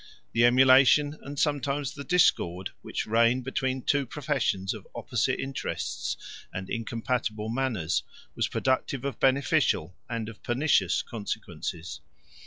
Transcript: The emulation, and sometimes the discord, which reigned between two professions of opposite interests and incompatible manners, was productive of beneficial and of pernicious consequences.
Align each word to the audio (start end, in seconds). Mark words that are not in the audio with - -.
The 0.31 0.45
emulation, 0.45 1.15
and 1.21 1.37
sometimes 1.37 1.93
the 1.93 2.03
discord, 2.03 2.71
which 2.81 3.05
reigned 3.05 3.43
between 3.43 3.83
two 3.83 4.07
professions 4.07 4.73
of 4.73 4.87
opposite 4.95 5.39
interests 5.39 6.17
and 6.51 6.71
incompatible 6.71 7.49
manners, 7.49 8.01
was 8.33 8.47
productive 8.47 9.05
of 9.05 9.19
beneficial 9.19 9.95
and 10.09 10.27
of 10.27 10.41
pernicious 10.41 11.03
consequences. 11.03 12.01